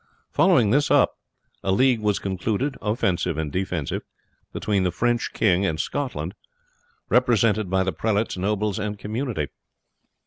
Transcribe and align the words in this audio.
Following 0.31 0.71
this 0.71 0.89
up, 0.89 1.13
a 1.63 1.71
league 1.71 1.99
was 1.99 2.17
concluded, 2.17 2.75
offensive 2.81 3.37
and 3.37 3.51
defensive, 3.51 4.01
between 4.51 4.81
the 4.83 4.89
French 4.89 5.31
king 5.31 5.63
and 5.63 5.79
Scotland, 5.79 6.33
represented 7.09 7.69
by 7.69 7.83
the 7.83 7.93
prelates, 7.93 8.35
nobles, 8.35 8.79
and 8.79 8.97
community. 8.97 9.49